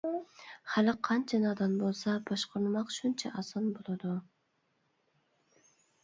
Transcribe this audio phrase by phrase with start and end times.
[0.75, 4.15] خەلق قانچە نادان بولسا باشقۇرماق شۇنچە ئاسان بولىدۇ.